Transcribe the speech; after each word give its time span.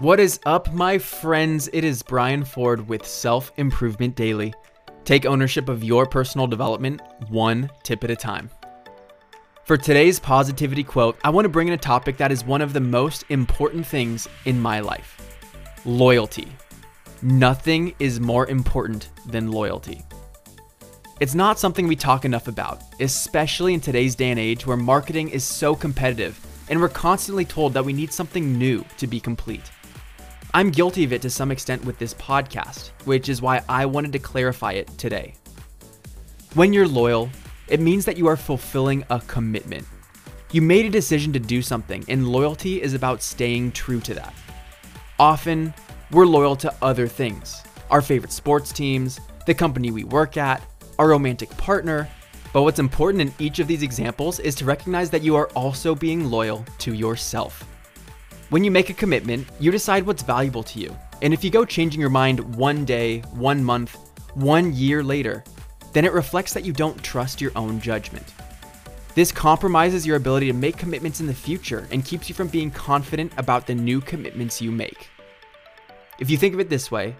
What 0.00 0.18
is 0.18 0.40
up, 0.46 0.72
my 0.72 0.96
friends? 0.96 1.68
It 1.74 1.84
is 1.84 2.02
Brian 2.02 2.42
Ford 2.42 2.88
with 2.88 3.06
Self 3.06 3.52
Improvement 3.58 4.16
Daily. 4.16 4.54
Take 5.04 5.26
ownership 5.26 5.68
of 5.68 5.84
your 5.84 6.06
personal 6.06 6.46
development 6.46 7.02
one 7.28 7.68
tip 7.82 8.02
at 8.02 8.10
a 8.10 8.16
time. 8.16 8.48
For 9.64 9.76
today's 9.76 10.18
positivity 10.18 10.82
quote, 10.84 11.18
I 11.22 11.28
want 11.28 11.44
to 11.44 11.50
bring 11.50 11.68
in 11.68 11.74
a 11.74 11.76
topic 11.76 12.16
that 12.16 12.32
is 12.32 12.46
one 12.46 12.62
of 12.62 12.72
the 12.72 12.80
most 12.80 13.26
important 13.28 13.86
things 13.86 14.26
in 14.46 14.58
my 14.58 14.80
life 14.80 15.18
loyalty. 15.84 16.48
Nothing 17.20 17.94
is 17.98 18.20
more 18.20 18.46
important 18.46 19.10
than 19.26 19.52
loyalty. 19.52 20.02
It's 21.20 21.34
not 21.34 21.58
something 21.58 21.86
we 21.86 21.94
talk 21.94 22.24
enough 22.24 22.48
about, 22.48 22.80
especially 23.00 23.74
in 23.74 23.80
today's 23.80 24.14
day 24.14 24.30
and 24.30 24.40
age 24.40 24.66
where 24.66 24.78
marketing 24.78 25.28
is 25.28 25.44
so 25.44 25.74
competitive 25.74 26.40
and 26.70 26.80
we're 26.80 26.88
constantly 26.88 27.44
told 27.44 27.74
that 27.74 27.84
we 27.84 27.92
need 27.92 28.14
something 28.14 28.56
new 28.56 28.82
to 28.96 29.06
be 29.06 29.20
complete. 29.20 29.70
I'm 30.52 30.70
guilty 30.70 31.04
of 31.04 31.12
it 31.12 31.22
to 31.22 31.30
some 31.30 31.52
extent 31.52 31.84
with 31.84 31.98
this 32.00 32.14
podcast, 32.14 32.90
which 33.04 33.28
is 33.28 33.40
why 33.40 33.62
I 33.68 33.86
wanted 33.86 34.12
to 34.14 34.18
clarify 34.18 34.72
it 34.72 34.88
today. 34.98 35.34
When 36.54 36.72
you're 36.72 36.88
loyal, 36.88 37.30
it 37.68 37.78
means 37.78 38.04
that 38.06 38.16
you 38.16 38.26
are 38.26 38.36
fulfilling 38.36 39.04
a 39.10 39.20
commitment. 39.28 39.86
You 40.50 40.60
made 40.60 40.86
a 40.86 40.90
decision 40.90 41.32
to 41.34 41.38
do 41.38 41.62
something, 41.62 42.04
and 42.08 42.26
loyalty 42.26 42.82
is 42.82 42.94
about 42.94 43.22
staying 43.22 43.70
true 43.72 44.00
to 44.00 44.14
that. 44.14 44.34
Often, 45.20 45.72
we're 46.10 46.26
loyal 46.26 46.56
to 46.56 46.74
other 46.82 47.06
things 47.06 47.62
our 47.88 48.02
favorite 48.02 48.32
sports 48.32 48.72
teams, 48.72 49.20
the 49.46 49.54
company 49.54 49.90
we 49.90 50.04
work 50.04 50.36
at, 50.36 50.62
our 50.98 51.08
romantic 51.08 51.50
partner. 51.56 52.08
But 52.52 52.62
what's 52.62 52.78
important 52.78 53.20
in 53.22 53.34
each 53.38 53.58
of 53.58 53.66
these 53.68 53.82
examples 53.82 54.40
is 54.40 54.54
to 54.56 54.64
recognize 54.64 55.10
that 55.10 55.22
you 55.22 55.36
are 55.36 55.48
also 55.50 55.94
being 55.94 56.30
loyal 56.30 56.64
to 56.78 56.94
yourself. 56.94 57.64
When 58.50 58.64
you 58.64 58.72
make 58.72 58.90
a 58.90 58.94
commitment, 58.94 59.46
you 59.60 59.70
decide 59.70 60.04
what's 60.04 60.24
valuable 60.24 60.64
to 60.64 60.80
you. 60.80 60.96
And 61.22 61.32
if 61.32 61.44
you 61.44 61.50
go 61.50 61.64
changing 61.64 62.00
your 62.00 62.10
mind 62.10 62.56
one 62.56 62.84
day, 62.84 63.20
one 63.30 63.62
month, 63.62 63.96
one 64.34 64.72
year 64.74 65.04
later, 65.04 65.44
then 65.92 66.04
it 66.04 66.12
reflects 66.12 66.52
that 66.54 66.64
you 66.64 66.72
don't 66.72 67.00
trust 67.00 67.40
your 67.40 67.52
own 67.54 67.80
judgment. 67.80 68.34
This 69.14 69.30
compromises 69.30 70.04
your 70.04 70.16
ability 70.16 70.48
to 70.48 70.52
make 70.52 70.76
commitments 70.76 71.20
in 71.20 71.28
the 71.28 71.34
future 71.34 71.86
and 71.92 72.04
keeps 72.04 72.28
you 72.28 72.34
from 72.34 72.48
being 72.48 72.72
confident 72.72 73.32
about 73.36 73.68
the 73.68 73.74
new 73.76 74.00
commitments 74.00 74.60
you 74.60 74.72
make. 74.72 75.08
If 76.18 76.28
you 76.28 76.36
think 76.36 76.52
of 76.52 76.58
it 76.58 76.68
this 76.68 76.90
way, 76.90 77.14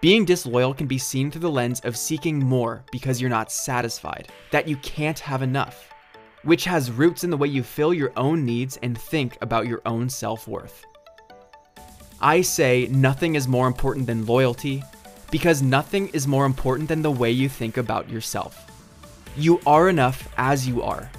being 0.00 0.24
disloyal 0.24 0.72
can 0.72 0.86
be 0.86 0.96
seen 0.96 1.30
through 1.30 1.42
the 1.42 1.50
lens 1.50 1.80
of 1.80 1.94
seeking 1.94 2.38
more 2.38 2.82
because 2.90 3.20
you're 3.20 3.28
not 3.28 3.52
satisfied, 3.52 4.28
that 4.50 4.66
you 4.66 4.76
can't 4.76 5.18
have 5.18 5.42
enough 5.42 5.92
which 6.42 6.64
has 6.64 6.90
roots 6.90 7.24
in 7.24 7.30
the 7.30 7.36
way 7.36 7.48
you 7.48 7.62
fill 7.62 7.92
your 7.92 8.12
own 8.16 8.44
needs 8.44 8.78
and 8.82 8.96
think 8.96 9.36
about 9.40 9.66
your 9.66 9.82
own 9.86 10.08
self 10.08 10.48
worth. 10.48 10.84
I 12.20 12.40
say 12.42 12.88
nothing 12.90 13.34
is 13.34 13.48
more 13.48 13.66
important 13.66 14.06
than 14.06 14.26
loyalty 14.26 14.82
because 15.30 15.62
nothing 15.62 16.08
is 16.08 16.26
more 16.26 16.44
important 16.44 16.88
than 16.88 17.02
the 17.02 17.10
way 17.10 17.30
you 17.30 17.48
think 17.48 17.76
about 17.76 18.08
yourself. 18.08 18.66
You 19.36 19.60
are 19.66 19.88
enough 19.88 20.28
as 20.36 20.66
you 20.66 20.82
are. 20.82 21.10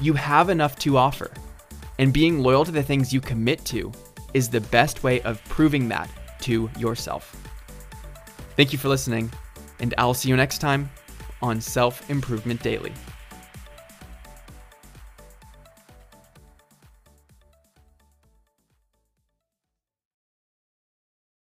You 0.00 0.12
have 0.14 0.50
enough 0.50 0.78
to 0.80 0.96
offer. 0.96 1.30
And 1.98 2.12
being 2.12 2.40
loyal 2.40 2.64
to 2.64 2.72
the 2.72 2.82
things 2.82 3.12
you 3.12 3.20
commit 3.20 3.64
to 3.66 3.92
is 4.34 4.48
the 4.48 4.60
best 4.60 5.02
way 5.02 5.20
of 5.22 5.42
proving 5.44 5.88
that 5.88 6.10
to 6.40 6.68
yourself. 6.78 7.34
Thank 8.56 8.72
you 8.72 8.78
for 8.78 8.88
listening, 8.88 9.32
and 9.80 9.94
I'll 9.96 10.14
see 10.14 10.28
you 10.28 10.36
next 10.36 10.58
time 10.58 10.90
on 11.40 11.60
Self 11.60 12.08
Improvement 12.10 12.62
Daily. 12.62 12.92